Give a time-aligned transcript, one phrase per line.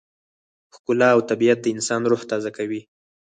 [0.75, 2.81] ښکلا او طبیعت د انسان روح تازه کوي.